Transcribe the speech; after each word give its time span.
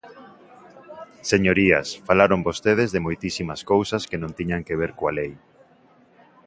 Señorías, 1.31 1.87
falaron 2.07 2.45
vostedes 2.47 2.89
de 2.91 3.03
moitísimas 3.05 3.59
cousas 3.71 4.03
que 4.09 4.21
non 4.21 4.35
tiñan 4.37 4.65
que 4.67 4.77
ver 4.81 4.91
coa 4.99 5.15
lei. 5.19 5.31